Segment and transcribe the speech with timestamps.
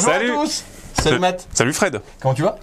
[0.00, 0.30] Bonjour Salut.
[0.30, 0.64] à tous
[1.02, 2.00] Salut Matt, Salut Fred.
[2.20, 2.56] comment tu vas?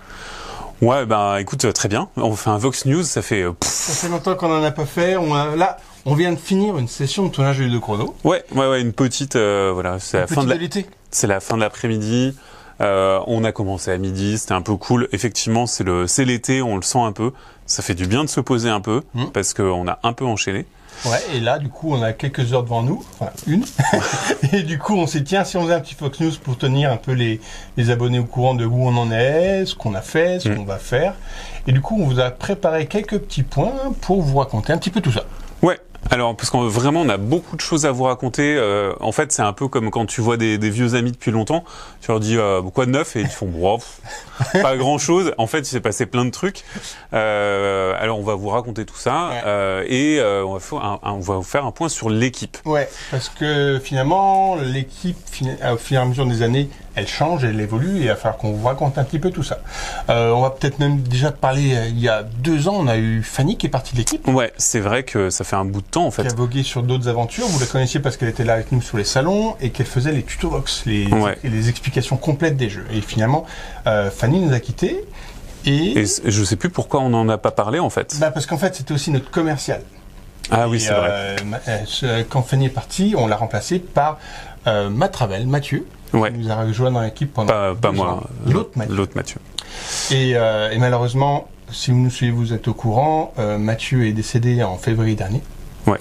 [0.82, 2.10] Ouais, ben écoute, euh, très bien.
[2.18, 3.42] On fait un Vox News, ça fait.
[3.44, 3.70] euh, pff.
[3.72, 5.16] Ça fait longtemps qu'on en a pas fait.
[5.18, 8.16] On a, là, on vient de finir une session de tournage de chrono.
[8.24, 9.36] ouais, ouais, ouais, une petite.
[9.36, 10.86] euh, voilà, c'est la fin de la, l'été.
[11.12, 12.36] c'est la fin de l'après-midi.
[12.82, 15.08] Euh, on a commencé à midi, c'était un peu cool.
[15.14, 17.32] Effectivement, c'est le, c'est l'été, on le sent un peu.
[17.66, 19.26] Ça fait du bien de se poser un peu Mm.
[19.34, 20.66] parce qu'on a un peu enchaîné.
[21.06, 23.04] Ouais, et là, du coup, on a quelques heures devant nous.
[23.20, 23.64] Enfin, une.
[24.54, 26.58] et du coup, on s'est dit, tiens, si on faisait un petit Fox News pour
[26.58, 27.40] tenir un peu les,
[27.78, 30.56] les abonnés au courant de où on en est, ce qu'on a fait, ce Mm.
[30.58, 31.14] qu'on va faire.
[31.68, 34.90] Et du coup, on vous a préparé quelques petits points pour vous raconter un petit
[34.92, 35.24] peu tout ça.
[36.12, 38.56] Alors, parce qu'on vraiment, on a beaucoup de choses à vous raconter.
[38.58, 41.32] Euh, en fait, c'est un peu comme quand tu vois des, des vieux amis depuis
[41.32, 41.64] longtemps.
[42.02, 43.16] Tu leur dis euh, quoi de neuf?
[43.16, 45.34] Et ils font bon, pff, pas grand chose.
[45.38, 46.64] En fait, il s'est passé plein de trucs.
[47.14, 49.42] Euh, alors, on va vous raconter tout ça Ouais.
[49.46, 52.10] euh, et euh, on, va faire un, un- on va vous faire un point sur
[52.10, 52.58] l'équipe.
[52.66, 57.44] Ouais, parce que finalement, l'équipe, fina- au fur et à mesure des années, elle change,
[57.44, 59.60] elle évolue, et il va falloir qu'on vous raconte un petit peu tout ça.
[60.10, 62.96] Euh, on va peut-être même déjà parler, euh, il y a deux ans, on a
[62.98, 65.82] eu Fanny qui est partie de l'équipe, Ouais, c'est vrai que ça fait un bout
[65.82, 67.48] de temps en qui a vogué sur d'autres aventures.
[67.48, 70.12] Vous la connaissiez parce qu'elle était là avec nous sur les salons et qu'elle faisait
[70.12, 71.38] les tutovox, les, Ouais.
[71.44, 72.86] les explications complètes des jeux.
[72.94, 73.46] Et finalement,
[73.88, 75.04] euh, Fanny nous a quittés.
[75.66, 78.18] Et, je sais plus pourquoi on n'en a pas parlé en fait.
[78.20, 79.82] bah parce qu'en fait, c'était aussi notre commercial.
[80.52, 81.10] Ah oui, c'est vrai.
[81.10, 81.38] euh,
[82.04, 84.20] euh, quand Fanny est partie, on l'a remplacé par
[84.68, 86.32] euh, Matt Ravel, Mathieu, Ouais.
[86.32, 88.22] qui nous a rejoint dans l'équipe pendant Pas, pas moi.
[88.48, 88.96] L'autre Mathieu.
[88.96, 89.40] L'autre Mathieu.
[90.12, 94.62] Et, euh, et malheureusement, si vous nous suivez, vous êtes au courant, Mathieu est décédé
[94.62, 95.42] en février dernier.
[95.88, 96.00] Ouais.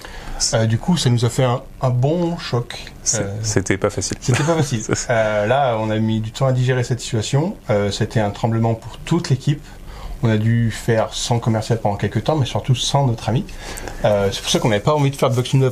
[0.54, 2.92] Euh, du coup, ça nous a fait un, un bon choc.
[3.14, 4.16] Euh, C'était pas facile.
[4.20, 4.82] C'était pas facile.
[5.10, 7.56] Euh, là, on a mis du temps à digérer cette situation.
[7.70, 9.62] Euh, C'était un tremblement pour toute l'équipe.
[10.22, 13.44] On a dû faire sans commercial pendant quelques temps, mais surtout sans notre ami.
[14.06, 15.70] Euh, c'est pour ça qu'on n'avait pas envie de faire de Vox News,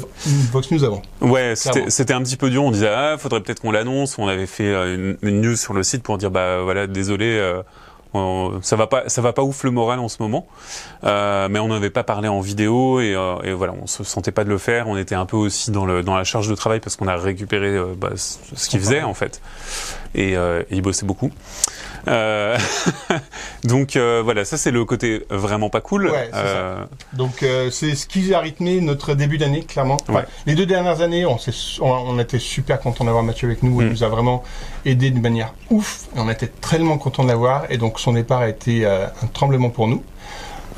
[0.53, 1.01] Vox News avant.
[1.23, 2.63] Ouais, c'était un petit peu dur.
[2.63, 4.19] On disait ah, faudrait peut-être qu'on l'annonce.
[4.19, 7.41] On avait fait une, une news sur le site pour dire bah voilà, désolé,
[8.15, 10.47] on- ça va pas, ça va pas ouf le moral en ce moment.
[11.05, 14.33] Euh, mais on n'avait pas parlé en vidéo et, euh, et voilà, on se sentait
[14.33, 14.89] pas de le faire.
[14.89, 17.17] On était un peu aussi dans le dans la charge de travail parce qu'on a
[17.17, 19.41] récupéré euh, bah, ce qu'il faisait en fait.
[20.15, 21.31] Et, euh, et il bossait beaucoup.
[22.09, 22.59] Euh,
[23.65, 26.09] donc euh, voilà, ça c'est le côté vraiment pas cool.
[26.11, 26.89] Ouais, c'est ça.
[27.13, 29.97] Donc c'est ce qui a rythmé notre début d'année, clairement.
[30.09, 30.25] Enfin, Ouais.
[30.47, 33.81] Les deux dernières années, on, s'est- on, on était super content d'avoir Mathieu avec nous.
[33.81, 33.91] Il Mm.
[33.91, 34.43] nous a vraiment
[34.85, 36.07] aidé d'une manière ouf.
[36.17, 37.65] Et on était tellement content de l'avoir.
[37.71, 40.03] Et donc son départ a été un tremblement pour nous.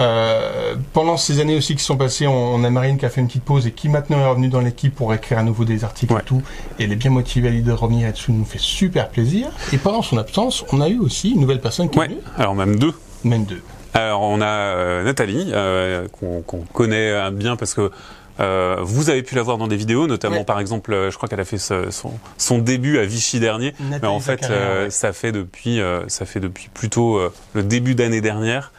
[0.00, 3.20] Euh, pendant ces années aussi qui sont passées, on, on a Marine qui a fait
[3.20, 5.84] une petite pause et qui maintenant est revenue dans l'équipe pour écrire à nouveau des
[5.84, 6.20] articles Ouais.
[6.20, 6.42] et tout.
[6.78, 9.48] Et elle est bien motivée à l'idée de revenir là-dessus, nous fait super plaisir.
[9.72, 12.18] Et pendant son absence, on a eu aussi une nouvelle personne qui est ouais, venue,
[12.36, 12.92] alors même deux.
[13.22, 13.62] même deux.
[13.92, 17.92] Alors on a euh, Nathalie euh, qu'on connaît bien parce que
[18.40, 20.44] euh, vous avez pu la voir dans des vidéos, notamment Ouais.
[20.44, 23.72] par exemple, euh, je crois qu'elle a fait ce- son, son début à Vichy dernier.
[23.78, 24.90] Mais Nathalie en fait, euh, ouais.
[24.90, 27.20] ça fait depuis, ça fait depuis plutôt
[27.52, 28.72] le début d'année dernière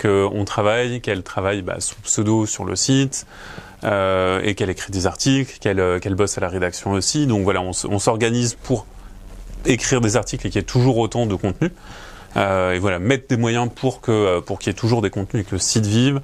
[0.00, 3.26] qu'on travaille, qu'elle travaille bah, sous pseudo sur le site.
[3.84, 7.26] euh, et qu'elle écrit des articles, qu'elle euh, qu'elle bosse à la rédaction aussi.
[7.26, 8.86] Donc voilà, on, s'organise pour
[9.66, 11.70] écrire des articles et qu'il y ait toujours autant de contenu.
[12.36, 15.42] Euh, et voilà, mettre des moyens pour que pour qu'il y ait toujours des contenus
[15.42, 16.20] et que le site vive.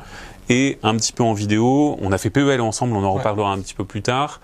[0.48, 3.18] Et un petit peu en vidéo, on a fait PEL ensemble, on en Ouais.
[3.18, 4.40] reparlera un petit peu plus tard.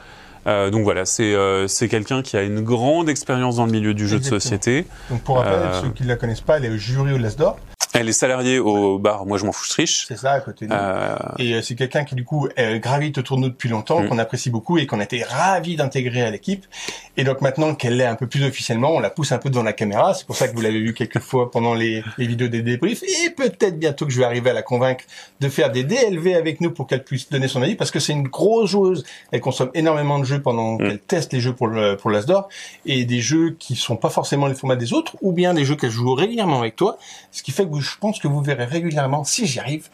[0.46, 4.06] Euh, donc voilà, c'est euh, quelqu'un qui a une grande expérience dans le milieu du
[4.06, 4.36] jeu Exactement.
[4.36, 4.86] de société.
[5.10, 7.18] Donc pour rappel, Euh, ceux qui ne la connaissent pas, elle est au jury au
[7.18, 7.58] Lasdor.
[7.98, 10.04] Elle est salariée au bar Moi je m'en fous, je triche.
[10.08, 10.76] C'est ça, à côté de nous.
[10.78, 14.08] Euh, Et euh, c'est quelqu'un qui du coup gravite autour de nous depuis longtemps, Mm.
[14.08, 16.64] qu'on apprécie beaucoup et qu'on a été ravis d'intégrer à l'équipe.
[17.16, 19.62] Et donc maintenant qu'elle l'est un peu plus officiellement, on la pousse un peu devant
[19.62, 20.12] la caméra.
[20.14, 23.02] C'est pour ça que vous l'avez vu quelques fois pendant les, les vidéos des débriefs.
[23.02, 25.04] Et peut-être bientôt que je vais arriver à la convaincre
[25.40, 28.12] de faire des DLV avec nous pour qu'elle puisse donner son avis, parce que c'est
[28.12, 29.04] une grosse joueuse.
[29.32, 30.78] Elle consomme énormément de jeux pendant Mm.
[30.78, 32.48] qu'elle teste les jeux pour le pour l'Asdor
[32.84, 35.76] et des jeux qui sont pas forcément les formats des autres, ou bien des jeux
[35.76, 36.98] qu'elle joue régulièrement avec toi.
[37.32, 39.88] Ce qui fait que vous- je pense que vous verrez régulièrement, si j'y arrive,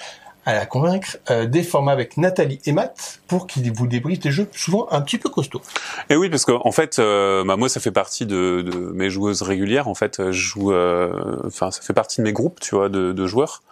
[0.44, 4.32] à la convaincre, euh, des formats avec Nathalie et Matt pour qu'ils vous débriefent des
[4.32, 5.62] jeux souvent un petit peu costauds.
[6.10, 9.42] Et oui, parce qu'en fait, euh, bah, moi, ça fait partie de, de mes joueuses
[9.42, 9.86] régulières.
[9.86, 11.12] En fait, je joue, euh,
[11.46, 13.62] enfin, ça fait partie de mes groupes, tu vois, de, de joueurs.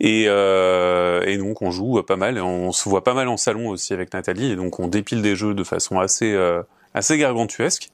[0.00, 2.40] Et, euh, et donc, on joue pas mal.
[2.40, 4.52] On se voit pas mal en salon aussi avec Nathalie.
[4.52, 6.62] Et donc, on dépile des jeux de façon assez, euh,
[6.94, 7.90] assez gargantuesque.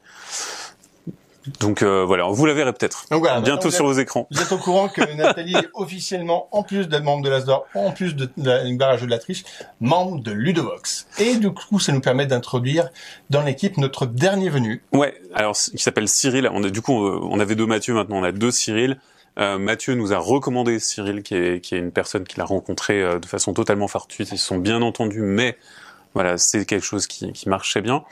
[1.60, 4.26] Donc euh, voilà, vous la verrez peut-être Donc voilà, bientôt sur vos écrans.
[4.30, 7.92] Vous êtes au courant que Nathalie est officiellement, en plus d'être membre de l'Asdor, en
[7.92, 9.44] plus de la jeu de la triche,
[9.80, 11.06] membre de Ludovox.
[11.18, 12.88] Et du coup, ça nous permet d'introduire
[13.30, 14.82] dans l'équipe notre dernier venu.
[14.92, 16.48] Ouais, alors qui s'appelle Cyril.
[16.52, 18.98] On a, du coup, on avait deux Mathieu, maintenant on a deux Cyril.
[19.38, 23.02] Euh, Mathieu nous a recommandé Cyril, qui est, qui est une personne qu'il a rencontrée
[23.02, 24.30] euh, de façon totalement fortuite.
[24.32, 25.56] Ils se sont bien entendus, mais
[26.14, 28.04] voilà, c'est quelque chose qui, qui, marchait bien.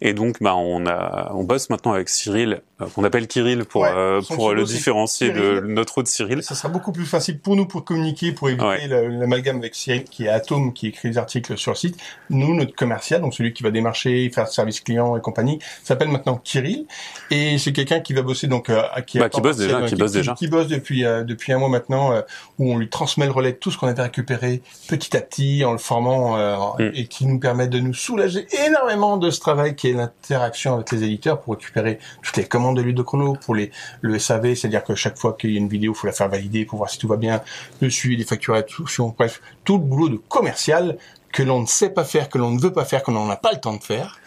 [0.00, 3.84] Et donc, bah, on a, on bosse maintenant avec Cyril, euh, qu'on appelle Kirill pour
[3.84, 6.42] euh, pour le différencier de notre autre Cyril.
[6.42, 10.24] Ça sera beaucoup plus facile pour nous pour communiquer, pour éviter l'amalgame avec Cyril qui
[10.24, 11.96] est Atom, qui écrit des articles sur le site.
[12.30, 16.40] Nous, notre commercial, donc celui qui va démarcher, faire service client et compagnie, s'appelle maintenant
[16.42, 16.86] Kirill.
[17.30, 20.12] Et c'est quelqu'un qui va bosser donc euh, qui, bah, qui bosse déjà, qui, bosse
[20.12, 22.12] déjà, qui bosse depuis depuis un mois maintenant,
[22.58, 25.64] où on lui transmet le relais de tout ce qu'on avait récupéré petit à petit
[25.64, 26.36] en le formant
[26.78, 26.90] mm.
[26.94, 30.90] et qui nous permet de nous soulager énormément de ce travail qui est l'interaction avec
[30.92, 34.94] les éditeurs pour récupérer toutes les commandes de chrono pour les, le SAV, c'est-à-dire que
[34.94, 36.98] chaque fois qu'il y a une vidéo, il faut la faire valider pour voir si
[36.98, 37.42] tout va bien,
[37.80, 40.96] le suivi des facturations, bref, tout le boulot de commercial
[41.32, 43.36] que l'on ne sait pas faire, que l'on ne veut pas faire, que l'on n'a
[43.36, 44.20] pas le temps de faire.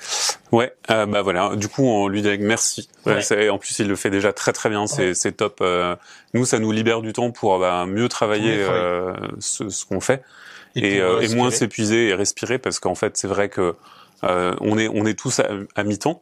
[0.52, 1.56] Ouais, euh, bah voilà.
[1.56, 2.90] Du coup, on lui dit merci.
[3.06, 4.88] en plus, il le fait déjà très très bien.
[4.88, 5.60] C'est top.
[5.62, 5.96] Euh,
[6.34, 10.24] nous, ça nous libère du temps pour bah, mieux travailler euh, ce, ce qu'on fait
[10.76, 13.76] et, et, moins s'épuiser et respirer parce qu'en fait, c'est vrai que
[14.24, 16.22] on est on est tous à, mi-temps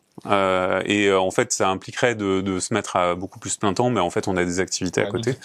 [0.85, 4.01] et en fait, ça impliquerait de, de, se mettre à beaucoup plus plein temps, mais
[4.01, 5.35] en fait, on a des activités à côté.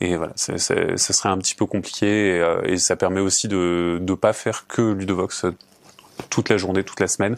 [0.00, 4.14] Et voilà, ça serait un petit peu compliqué et, et ça permet aussi de ne
[4.14, 5.46] pas faire que Ludovox
[6.28, 7.36] toute la journée, toute la semaine.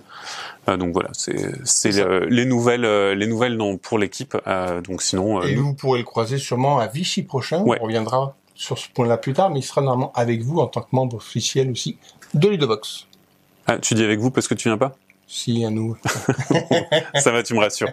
[0.68, 1.92] Euh, donc voilà, c'est
[2.28, 4.36] les nouvelles, euh, les nouvelles non, pour l'équipe.
[4.46, 5.42] Euh, donc sinon.
[5.42, 7.62] Et vous pourrez le croiser sûrement à Vichy prochain.
[7.64, 10.82] On reviendra sur ce point-là plus tard, mais il sera normalement avec vous en tant
[10.82, 11.96] que membre officiel aussi
[12.32, 13.08] de Ludovox.
[13.66, 14.94] Ah, tu dis avec vous parce que tu viens pas?
[15.26, 15.96] Si, à nous.
[17.16, 17.88] Ça va, tu me rassures.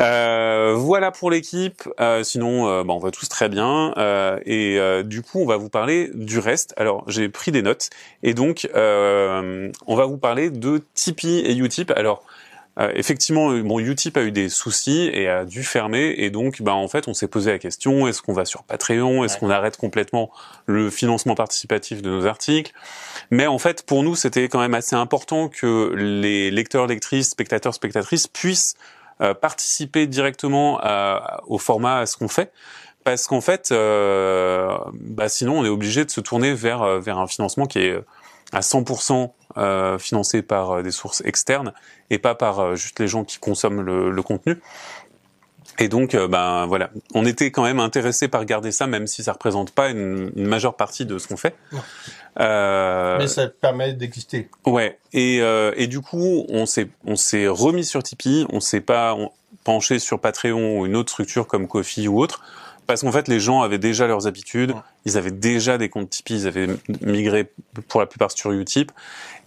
[0.00, 1.86] Euh, voilà pour l'équipe.
[2.00, 3.92] Euh, sinon, euh, bah, on va tous très bien.
[3.98, 6.72] Euh, et euh, du coup, on va vous parler du reste.
[6.78, 7.90] Alors, j'ai pris des notes.
[8.22, 11.90] Et donc, on va vous parler de Tipeee et Utip.
[11.90, 12.22] Alors,
[12.94, 16.14] effectivement, bon, Utip a eu des soucis et a dû fermer.
[16.18, 19.24] Et donc, bah, en fait, on s'est posé la question est-ce qu'on va sur Patreon?
[19.24, 20.30] Est-ce qu'on arrête complètement
[20.66, 22.72] le financement participatif de nos articles?
[23.30, 27.74] Mais en fait, pour nous, c'était quand même assez important que les lecteurs, lectrices, spectateurs,
[27.74, 28.74] spectatrices puissent
[29.20, 30.80] euh, participer directement
[31.46, 32.52] au format, à ce qu'on fait.
[33.04, 37.18] Parce qu'en fait, euh, bah sinon on est obligé de se tourner vers euh, vers
[37.18, 37.98] un financement qui est
[38.52, 41.72] à 100% euh, financé par des sources externes
[42.10, 44.60] et pas par juste les gens qui consomment le, le contenu.
[45.78, 49.32] Et donc, ben voilà, on était quand même intéressé par garder ça, même si ça
[49.32, 51.54] représente pas une, une majeure partie de ce qu'on fait.
[52.40, 54.48] Euh, Mais ça permet d'exister.
[54.66, 54.98] Ouais.
[55.12, 59.16] Et, euh, et du coup, on s'est on s'est remis sur Tipeee, on s'est pas
[59.64, 62.42] penché sur Patreon ou une autre structure comme Kofi ou autre,
[62.92, 64.74] parce qu'en fait, les gens avaient déjà leurs habitudes,
[65.04, 66.68] ils avaient déjà des comptes Tipeee, ils avaient
[67.00, 67.50] migré
[67.88, 68.92] pour la plupart sur Utip.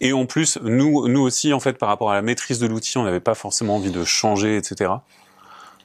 [0.02, 2.98] Et en plus, nous, nous aussi, en fait, par rapport à la maîtrise de l'outil,
[2.98, 4.92] on n'avait pas forcément envie de changer, etc.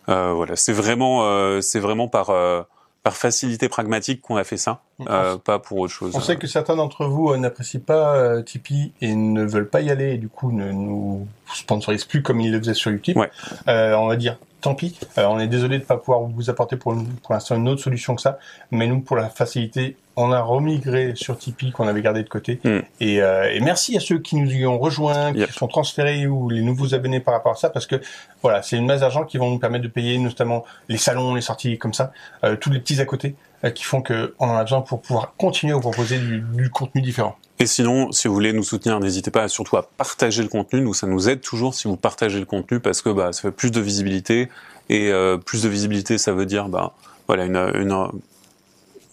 [0.08, 2.62] Euh, voilà, c'est vraiment, euh, c'est vraiment par euh,
[3.02, 6.14] par facilité pragmatique qu'on a fait ça, euh, pas pour autre chose.
[6.14, 9.80] On sait que certains d'entre vous euh, n'apprécient pas euh, Tipeee et ne veulent pas
[9.80, 13.16] y aller et du coup ne nous sponsorisent plus comme ils le faisaient sur YouTube.
[13.16, 13.30] Ouais.
[13.68, 14.98] Euh, on va dire tant pis.
[15.18, 17.82] Euh, on est désolé de ne pas pouvoir vous apporter pour, pour l'instant une autre
[17.82, 18.38] solution que ça,
[18.70, 22.60] mais nous pour la facilité, on a remigré sur Tipeee qu'on avait gardé de côté.
[22.64, 22.78] Mm.
[23.00, 26.48] Et, euh, et, merci à ceux qui nous y ont rejoints, qui sont transférés ou
[26.48, 27.96] les nouveaux abonnés par rapport à ça, parce que
[28.42, 31.40] voilà, c'est une masse d'argent qui vont nous permettre de payer notamment les salons, les
[31.40, 32.12] sorties comme ça,
[32.44, 33.34] euh, tous les petits à côté
[33.64, 36.70] euh, qui font qu'on en a besoin pour pouvoir continuer à vous proposer du, du
[36.70, 37.36] contenu différent.
[37.60, 40.80] Et sinon, si vous voulez nous soutenir, n'hésitez pas surtout à partager le contenu.
[40.80, 43.50] Nous, ça nous aide toujours si vous partagez le contenu parce que bah, ça fait
[43.50, 44.48] plus de visibilité.
[44.88, 46.94] Et euh, plus de visibilité, ça veut dire bah,
[47.26, 48.08] voilà, une, une,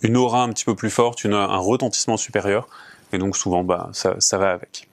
[0.01, 2.69] une aura un petit peu plus forte, une, un retentissement supérieur.
[3.11, 4.87] Et donc souvent, bah, ça, ça va avec.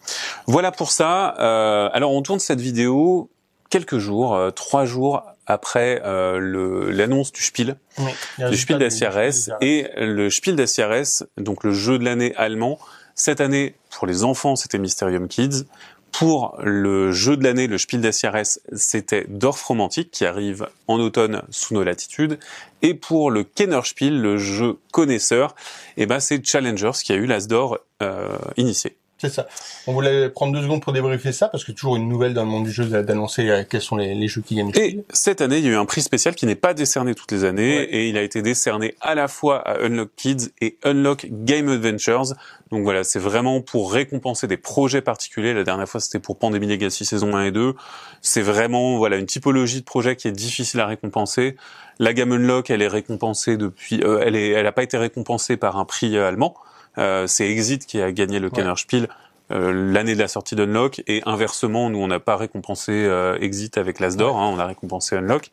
[0.46, 1.36] Voilà pour ça.
[1.38, 3.30] Euh, alors on tourne cette vidéo
[3.70, 8.12] quelques jours, euh, trois jours après euh, l'annonce du Spiel, oui,
[8.50, 12.78] du Spiel d'ACRS et le Spiel d'ACRS, donc le jeu de l'année allemand,
[13.14, 15.64] cette année, pour les enfants, c'était Mysterium Kids.
[16.10, 21.00] Pour le jeu de l'année, le Spiel des CRS, c'était Dorf Romantique qui arrive en
[21.00, 22.38] automne sous nos latitudes.
[22.82, 25.56] Et pour le Kennerspiel, le jeu connaisseur,
[25.96, 28.96] eh ben c'est Challengers qui a eu l'As d'or euh, initié.
[29.24, 29.46] C'est ça.
[29.86, 32.50] On voulait prendre deux secondes pour débriefer ça parce que toujours une nouvelle dans le
[32.50, 34.70] monde du jeu d'annoncer euh, quels sont les, les, jeux qui gagnent.
[34.74, 37.32] Et cette année, il y a eu un prix spécial qui n'est pas décerné toutes
[37.32, 37.84] les années ouais.
[37.84, 42.34] et il a été décerné à la fois à Unlock Kids et Unlock Game Adventures.
[42.70, 45.54] Donc voilà, c'est vraiment pour récompenser des projets particuliers.
[45.54, 47.74] La dernière fois, c'était pour Pandemic Legacy saison 1 et 2.
[48.20, 51.56] C'est vraiment voilà une typologie de projet qui est difficile à récompenser.
[51.98, 55.56] La Game Unlock, elle est récompensée depuis, euh, elle est, elle a pas été récompensée
[55.56, 56.54] par un prix euh, allemand.
[56.98, 59.08] Euh, c'est Exit qui a gagné le Kenner Spiel
[59.50, 63.76] euh, l'année de la sortie d'Unlock et inversement, nous on n'a pas récompensé euh, Exit
[63.76, 65.50] avec l'As d'or, hein, on a récompensé Unlock.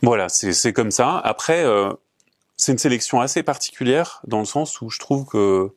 [0.00, 1.18] Voilà, c'est comme ça.
[1.18, 1.92] Après, euh,
[2.56, 5.70] c'est une sélection assez particulière dans le sens où je trouve que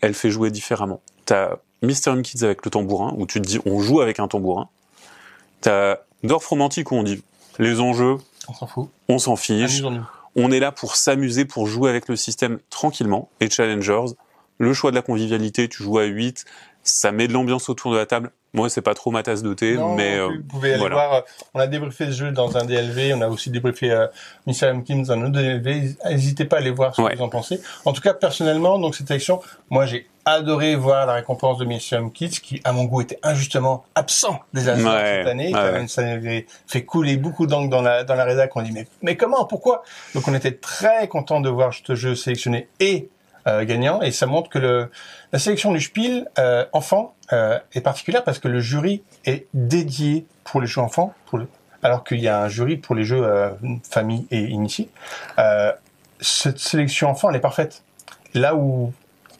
[0.00, 1.00] elle fait jouer différemment.
[1.30, 1.48] Il
[1.82, 4.68] Mysterium Kids avec le tambourin, où tu te dis on joue avec un tambourin.
[5.60, 7.22] T'as Dorf Romantique où on dit
[7.58, 8.16] les enjeux,
[8.48, 8.88] On s'en fout.
[9.08, 9.82] on s'en fiche.
[10.36, 13.30] On est là pour s'amuser, pour jouer avec le système tranquillement.
[13.40, 14.14] Et Challengers,
[14.58, 16.44] le choix de la convivialité, tu joues à 8,
[16.82, 18.32] ça met de l'ambiance autour de la table.
[18.54, 20.78] Moi, c'est pas trop ma tasse de thé, Non, mais non euh, vous pouvez aller
[20.78, 20.94] voilà.
[20.94, 21.12] voir.
[21.14, 21.20] euh,
[21.54, 23.12] On a débriefé ce jeu dans un DLV.
[23.14, 24.06] On a aussi débriefé euh,
[24.46, 25.96] Mysterium Kids dans un autre DLV.
[26.06, 27.12] N'hésitez pas à aller voir ce Ouais.
[27.12, 27.60] que vous en pensez.
[27.84, 32.10] En tout cas, personnellement, donc cette élection, moi j'ai adoré voir la récompense de Mysterium
[32.10, 35.52] Kids, qui à mon goût était injustement absent des Ouais, cette année.
[35.52, 38.56] ouais, même, ça avait fait couler beaucoup d'encre dans la dans la rédac.
[38.56, 39.82] On dit mais mais comment, pourquoi?
[40.14, 43.10] Donc on était très content de voir ce jeu sélectionné et
[43.64, 44.90] gagnant et ça montre que le,
[45.32, 50.26] la sélection du Spiel euh, enfant euh, est particulière parce que le jury est dédié
[50.44, 51.48] pour les jeux enfants, pour le-
[51.82, 53.50] alors qu'il y a un jury pour les jeux euh,
[53.90, 54.88] famille et initiés.
[55.38, 55.72] Euh,
[56.20, 57.82] cette sélection enfant, elle est parfaite.
[58.32, 58.92] Là où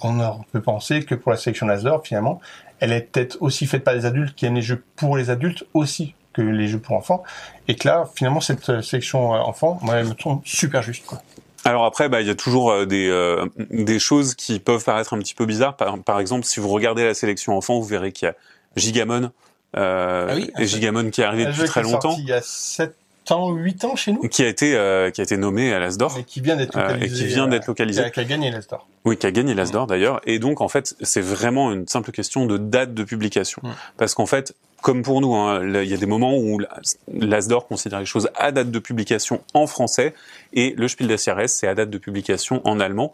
[0.02, 2.40] on peut penser que pour la sélection Nasdor, finalement,
[2.80, 5.64] elle est peut-être aussi faite par des adultes qui aiment les jeux pour les adultes
[5.72, 7.22] aussi que les jeux pour enfants.
[7.68, 11.06] Et que là, finalement, cette euh, sélection euh, enfant, moi, elle me tombe super juste.
[11.06, 11.22] Quoi.
[11.64, 15.14] Alors après, bah, il y a toujours euh, des, euh, des choses qui peuvent paraître
[15.14, 15.76] un petit peu bizarres.
[15.76, 18.34] Par, par exemple, si vous regardez la sélection enfant, vous verrez qu'il y a
[18.76, 19.30] Gigamon,
[19.76, 22.94] euh, Ah oui, et Gigamon qui est arrivé depuis très longtemps, il y a 7
[23.30, 26.12] ans, 8 ans chez nous, qui a été euh, qui a été nommé à l'Asdor
[26.16, 27.06] mais qui vient d'être euh, localisé.
[27.06, 28.10] et qui vient euh, d'être qui localisé.
[28.10, 28.86] qui a gagné l'Astor.
[29.04, 30.20] Oui, qui a gagné l'Asdor d'ailleurs.
[30.26, 33.60] Et donc, en fait, c'est vraiment une simple question de date de publication.
[33.64, 33.70] Mm.
[33.96, 34.54] Parce qu'en fait,
[34.84, 36.60] comme pour nous, hein, là, il y a des moments où
[37.08, 40.12] l'Asdor considère les choses à date de publication en français
[40.52, 43.10] et le Spiel des Jahres, c'est à date de publication en allemand.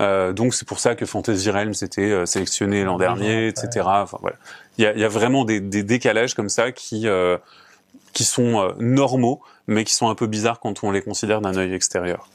[0.00, 3.84] Euh, donc, c'est pour ça que Fantasy Realms était euh, sélectionné l'an dernier, etc.
[3.84, 4.36] Enfin, voilà.
[4.78, 7.06] Il y a, il y a vraiment des, des décalages comme ça qui...
[7.06, 7.36] euh,
[8.12, 11.56] qui sont euh, normaux, mais qui sont un peu bizarres quand on les considère d'un
[11.56, 12.28] œil extérieur.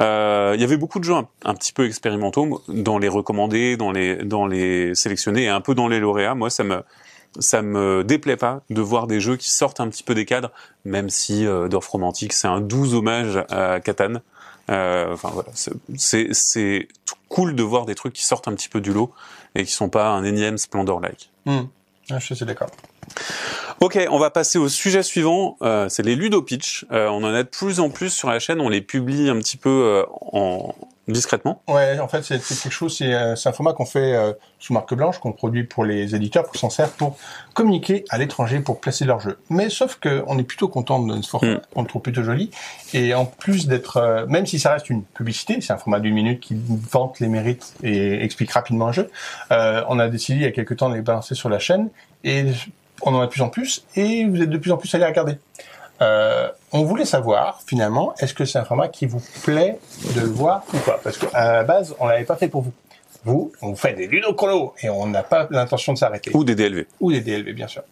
[0.00, 3.76] Euh, il y avait beaucoup de jeux un, un petit peu expérimentaux dans les recommandés,
[3.76, 6.34] dans les dans les sélectionnés et un peu dans les lauréats.
[6.34, 6.82] Moi, ça me
[7.38, 10.50] ça me déplaît pas de voir des jeux qui sortent un petit peu des cadres,
[10.84, 14.14] même si euh, Dorf Romantique c'est un doux hommage à Catan.
[14.70, 16.88] Euh, enfin voilà, c'est-
[17.28, 19.12] cool de voir des trucs qui sortent un petit peu du lot
[19.54, 21.30] et qui sont pas un énième Splendor-like.
[21.46, 21.62] Hmm.
[22.10, 22.70] Ah, je suis d'accord.
[23.80, 25.56] Ok, on va passer au sujet suivant.
[25.62, 26.86] Euh, c'est les ludopitch.
[26.90, 28.60] Euh, on en a de plus en plus sur la chaîne.
[28.60, 30.74] On les publie un petit peu euh, en
[31.06, 31.60] discrètement.
[31.68, 34.72] Ouais, en fait, c'est quelque chose, c'est euh, c'est un format qu'on fait euh, sous
[34.72, 37.18] marque blanche, qu'on produit pour les éditeurs, pour s'en sert pour
[37.52, 39.38] communiquer à l'étranger, pour placer leurs jeux.
[39.50, 41.60] Mais sauf que on est plutôt content de ce format, Mm.
[41.74, 42.50] on le trouve plutôt joli.
[42.94, 46.14] Et en plus d'être, euh, même si ça reste une publicité, c'est un format d'une
[46.14, 46.56] minute qui
[46.90, 49.10] vante les mérites et explique rapidement un jeu,
[49.50, 51.90] euh, on a décidé il y a quelques temps de les balancer sur la chaîne
[52.22, 52.46] et
[53.02, 55.04] on en a de plus en plus et vous êtes de plus en plus allés
[55.04, 55.36] regarder.
[56.02, 59.78] Euh, on voulait savoir finalement, est-ce que c'est un format qui vous plaît
[60.14, 61.00] de le voir ou pas?
[61.02, 62.72] Parce qu'à la base, on l'avait pas fait pour vous.
[63.24, 66.30] Vous, on vous fait des ludocolos et on n'a pas l'intention de s'arrêter.
[66.34, 66.86] Ou des DLV.
[67.00, 67.82] Ou des DLV, bien sûr.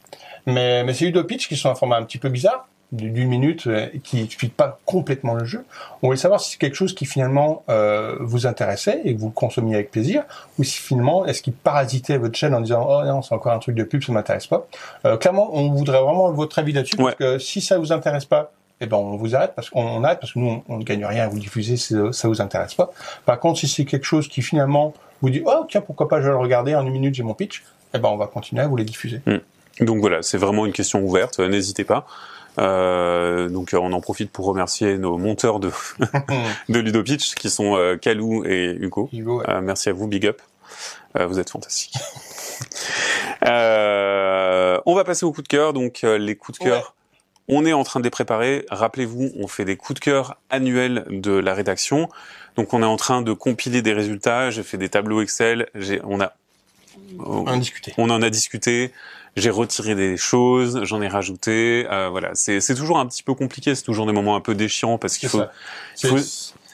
[0.47, 3.89] Mais, mais c'est Ludopitch qui sont un format un petit peu bizarre, d'une minute, euh,
[4.05, 5.65] qui explique pas complètement le jeu.
[6.03, 9.29] On voulait savoir si c'est quelque chose qui finalement euh, vous intéressait et que vous
[9.29, 10.25] le consommiez avec plaisir,
[10.59, 13.59] ou si finalement, est-ce qu'il parasitait votre chaîne en disant oh non, c'est encore un
[13.59, 14.67] truc de pub, ça m'intéresse pas.
[15.07, 17.05] Euh, clairement, on voudrait vraiment votre avis là-dessus, Ouais.
[17.05, 20.05] parce que si ça vous intéresse pas, eh ben on vous arrête parce qu'on on
[20.05, 22.75] arrête parce que nous on, ne gagne rien à vous diffuser si ça, vous intéresse
[22.75, 22.91] pas.
[23.25, 26.25] Par contre, si c'est quelque chose qui finalement vous dit oh tiens pourquoi pas je
[26.27, 27.63] vais le regarder en une minute j'ai mon pitch,
[27.95, 29.21] eh ben on va continuer à vous les diffuser.
[29.81, 31.39] Donc voilà, c'est vraiment une question ouverte.
[31.39, 32.07] N'hésitez pas.
[32.59, 35.71] Euh, donc euh, on en profite pour remercier nos monteurs de,
[36.69, 39.09] de Ludopitch qui sont euh, Kalou et Hugo.
[39.13, 39.49] Hugo, ouais.
[39.49, 40.41] Euh, merci à vous, big up.
[41.19, 41.95] Euh, vous êtes fantastiques.
[43.45, 45.73] Euh, on va passer au coup de cœur.
[45.73, 46.95] Donc euh, les coups de cœur,
[47.49, 48.65] on est en train de les préparer.
[48.71, 52.09] Rappelez-vous, on fait des coups de cœur annuels de la rédaction.
[52.55, 54.51] Donc on est en train de compiler des résultats.
[54.51, 55.69] J'ai fait des tableaux Excel.
[55.75, 56.35] J'ai, on a,
[57.19, 57.95] En discuter.
[57.99, 58.93] on en a discuté.
[59.35, 61.87] J'ai retiré des choses, j'en ai rajouté.
[61.91, 63.75] Euh, voilà, c'est c'est toujours un petit peu compliqué.
[63.75, 65.43] C'est toujours des moments un peu déchirants parce qu'il faut.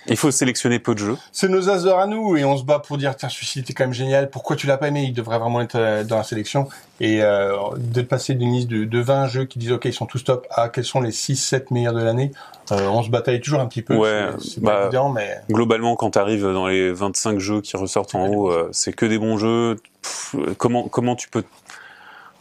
[0.08, 1.16] Il faut- sélectionner peu de jeux.
[1.32, 3.72] C'est nos as d'or à nous et on se bat pour dire tiens celui-ci était
[3.74, 4.30] quand même génial.
[4.30, 5.04] Pourquoi tu l'as pas aimé?
[5.04, 6.68] Il devrait vraiment être euh, dans la sélection
[7.00, 10.06] et euh, de passer d'une liste de, de 20 jeux qui disent ok ils sont
[10.06, 12.32] tous top à quels sont les 6-7 meilleurs de l'année?
[12.72, 13.96] Euh, on se bataille toujours un petit peu.
[13.96, 17.76] Ouais, c'est- bah, pas évident mais Globalement, quand tu arrives dans les 25 jeux qui
[17.76, 19.76] ressortent en haut, euh, c'est que des bons jeux.
[20.02, 21.44] Pff, comment comment tu peux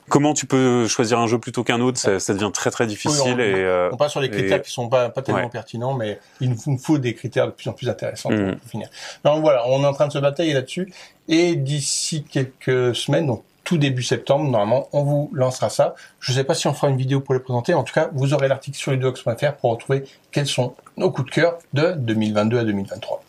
[0.10, 3.22] comment tu peux choisir un jeu plutôt qu'un autre ça, ça devient très très difficile
[3.26, 5.42] Oui, on- et euh, on passe sur les critères et- qui sont pas, pas tellement
[5.44, 5.50] Ouais.
[5.50, 8.90] pertinents mais il nous faut des critères de plus en plus intéressants pour finir.
[9.24, 10.92] Donc voilà on est en train de se batailler là-dessus
[11.28, 15.94] et d'ici quelques semaines donc tout début septembre, normalement, on vous lancera ça.
[16.22, 17.74] Je ne sais pas si on fera une vidéo pour les présenter.
[17.74, 21.36] En tout cas, vous aurez l'article sur ludox.fr pour retrouver quels sont nos coups de
[21.36, 23.22] cœur de 2022 à 2023.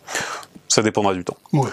[0.69, 1.35] ça dépendra du temps.
[1.51, 1.67] Ouais.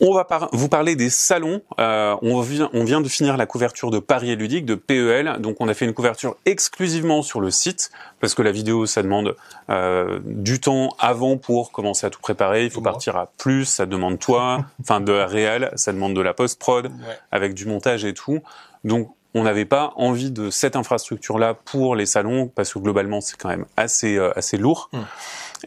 [0.00, 1.62] On va par- vous parler des salons.
[1.80, 5.36] Euh, on, vient, on vient de finir la couverture de Paris et Ludique, de PEL.
[5.40, 9.02] Donc on a fait une couverture exclusivement sur le site, parce que la vidéo, ça
[9.02, 9.36] demande
[9.70, 12.64] euh, du temps avant pour commencer à tout préparer.
[12.64, 16.20] Il faut partir à plus, ça demande toi, enfin de la réal, ça demande de
[16.20, 17.18] la post-prod, Ouais.
[17.32, 18.40] avec du montage et tout.
[18.84, 23.36] Donc on n'avait pas envie de cette infrastructure-là pour les salons, parce que globalement, c'est
[23.36, 24.88] quand même assez, euh, assez lourd.
[24.94, 25.00] Hmm.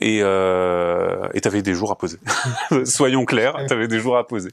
[0.01, 2.17] Et euh, et t'avais des jours à poser.
[2.85, 4.51] Soyons clairs, t'avais des jours à poser.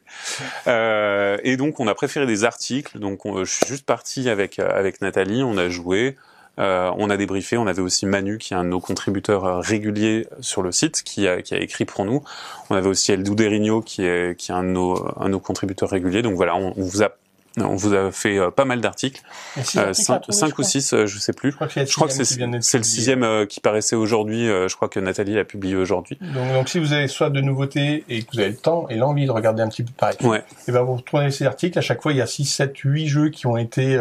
[0.66, 2.99] Euh, et donc on a préféré des articles.
[2.99, 6.16] Donc on- je suis juste parti avec euh, avec Nathalie, on a joué,
[6.59, 7.57] euh, on a débriefé.
[7.59, 11.02] On avait aussi Manu qui est un de nos contributeurs euh, réguliers sur le site,
[11.02, 12.23] qui a qui a écrit pour nous.
[12.71, 15.40] On avait aussi Eldou Derigno qui est qui est un de nos un de nos
[15.40, 16.23] contributeurs réguliers.
[16.23, 17.11] Donc voilà, on, on vous a
[17.58, 19.22] on vous a fait euh, pas mal d'articles,
[19.56, 20.64] euh, articles à cinq, trouver, cinq je ou crois.
[20.64, 21.50] six, euh, je sais plus.
[21.50, 22.38] Je crois que c'est,
[22.78, 24.46] le sixième euh, qui paraissait aujourd'hui.
[24.46, 26.18] je crois que Nathalie l'a publié aujourd'hui.
[26.20, 28.96] Donc, donc, si vous avez soit de nouveautés et que vous avez le temps et
[28.96, 30.42] l'envie de regarder un petit peu pareil, Ouais.
[30.68, 31.78] et ben vous retrouvez ces articles.
[31.78, 33.98] À chaque fois, il y a 6, 7, 8 jeux qui ont été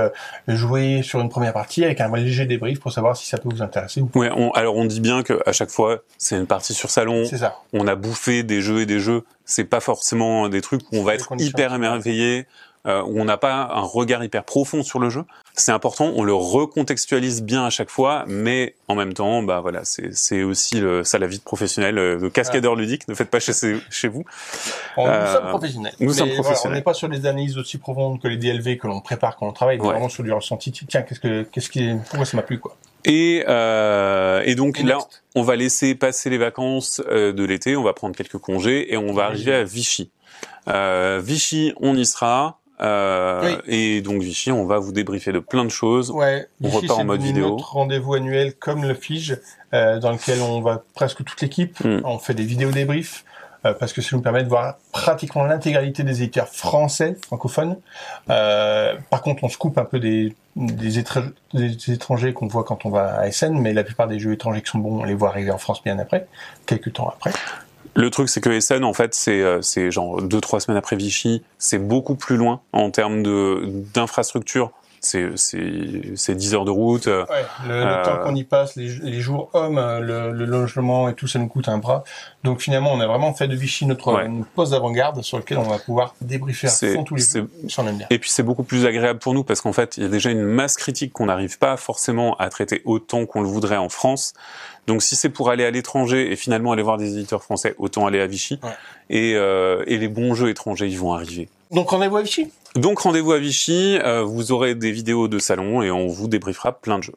[0.48, 3.62] joués sur une première partie avec un léger débrief pour savoir si ça peut vous
[3.62, 4.20] intéresser ou pas.
[4.20, 7.26] Ouais, on, alors on dit bien que à chaque fois c'est une partie sur salon,
[7.30, 7.56] C'est ça.
[7.74, 9.24] on a bouffé des jeux et des jeux.
[9.46, 12.48] C'est pas forcément des trucs où on va être hyper émerveillé,
[12.88, 15.24] euh, où on n'a pas un regard hyper profond sur le jeu.
[15.54, 19.82] C'est important, on le recontextualise bien à chaque fois, mais en même temps, bah voilà,
[19.86, 23.08] c'est aussi le, ça la vie de professionnel, euh, de cascadeur ludique.
[23.08, 23.54] Ne faites pas chez
[23.90, 24.24] chez vous.
[24.98, 25.94] On, Euh, nous sommes professionnels.
[26.00, 26.76] nous Mais sommes voilà, professionnels.
[26.76, 29.48] on n'est pas sur des analyses aussi profondes que les DLV que l'on prépare quand
[29.48, 29.80] on travaille.
[29.80, 29.88] Ouais.
[29.88, 30.72] vraiment sur du ressenti.
[30.72, 32.76] Tiens, qu'est-ce que, qu'est-ce qui, pourquoi ça m'a plu, quoi.
[33.06, 34.98] Et, euh, et donc Et là,
[35.36, 38.98] on va laisser passer les vacances euh, de l'été, on va prendre quelques congés et
[38.98, 40.12] on va arriver à Vichy.
[40.68, 42.60] Euh, Vichy, on y sera.
[42.82, 43.74] Euh, Oui.
[43.74, 46.12] Et donc Vichy, on va vous débriefer de plein de choses.
[46.12, 46.48] Ouais.
[46.62, 47.52] On repart en mode vidéo.
[47.52, 49.40] Notre rendez-vous annuel comme le Fige,
[49.74, 51.80] euh, dans lequel on va presque toute l'équipe.
[51.84, 52.02] Mm.
[52.04, 53.24] On fait des vidéos débriefs.
[53.66, 57.78] Euh, parce que ça nous permet de voir pratiquement l'intégralité des éditeurs français, francophones.
[58.30, 62.64] Euh, par contre, on se coupe un peu des, des, étra- des étrangers qu'on voit
[62.64, 65.04] quand on va à SN, mais la plupart des jeux étrangers qui sont bons, on
[65.04, 66.28] les voit arriver en France bien après,
[66.66, 67.32] quelques temps après.
[67.98, 70.98] Le truc, c'est que Essen, en fait, c'est euh, c'est genre deux trois semaines après
[70.98, 71.44] Vichy.
[71.58, 73.24] C'est beaucoup plus loin en termes
[73.94, 74.72] d'infrastructure.
[75.06, 77.08] C'est c'est c'est 10 heures de route.
[77.08, 80.32] euh, Ouais, le, le Euh, temps qu'on y passe, les, les jours hommes, euh, le,
[80.32, 82.04] le logement et tout, ça nous coûte un bras.
[82.44, 84.26] Donc finalement, on a vraiment fait de Vichy notre Ouais.
[84.26, 87.24] une poste d'avant-garde sur lequel on va pouvoir débriefer à fond tous les.
[88.10, 90.30] Et puis c'est beaucoup plus agréable pour nous parce qu'en fait, il y a déjà
[90.32, 94.34] une masse critique qu'on n'arrive pas forcément à traiter autant qu'on le voudrait en France.
[94.88, 98.06] Donc si c'est pour aller à l'étranger et finalement aller voir des éditeurs français, autant
[98.06, 98.60] aller à Vichy.
[98.64, 98.70] Ouais.
[99.10, 101.50] Et, euh, et les bons jeux étrangers, ils vont arriver.
[101.72, 102.52] Donc rendez-vous à Vichy?
[102.76, 106.74] Donc rendez-vous à Vichy, euh, vous aurez des vidéos de salon et on vous débriefera
[106.74, 107.16] plein de jeux.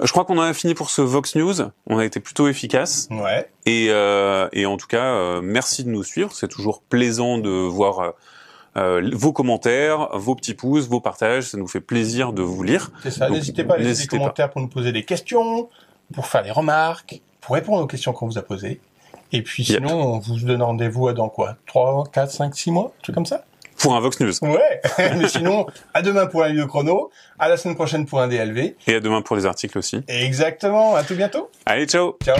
[0.00, 1.54] Euh, Je crois qu'on en a fini pour ce Vox News.
[1.88, 3.08] On a été plutôt efficace.
[3.10, 3.48] Ouais.
[3.66, 6.32] Et, euh, et en tout cas, euh, merci de nous suivre.
[6.32, 8.10] C'est toujours plaisant de voir euh,
[8.76, 11.44] euh, vos commentaires, vos petits pouces, vos partages.
[11.48, 12.92] Ça nous fait plaisir de vous lire.
[13.02, 13.28] C'est ça.
[13.28, 14.16] N'hésitez pas à laisser des pas.
[14.18, 15.68] commentaires pour nous poser des questions,
[16.14, 18.80] pour faire des remarques, pour répondre aux questions qu'on vous a posées.
[19.32, 19.78] Et puis Yep.
[19.78, 21.56] sinon, on vous donne rendez-vous à dans quoi?
[21.66, 22.92] 3, 4, 5, 6 mois?
[22.98, 23.44] Un truc comme ça?
[23.80, 24.32] Pour un Vox News.
[24.42, 24.80] Ouais
[25.16, 28.74] Mais sinon, à demain pour un vidéo chrono, à la semaine prochaine pour un DLV.
[28.86, 30.02] Et à demain pour les articles aussi.
[30.08, 32.36] Exactement, à tout bientôt Allez, ciao Ciao